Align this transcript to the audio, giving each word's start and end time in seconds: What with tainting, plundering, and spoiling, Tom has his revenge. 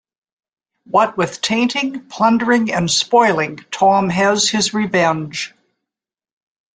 What 0.85 1.15
with 1.15 1.41
tainting, 1.41 2.07
plundering, 2.07 2.71
and 2.73 2.89
spoiling, 2.89 3.57
Tom 3.69 4.09
has 4.09 4.49
his 4.49 4.73
revenge. 4.73 5.53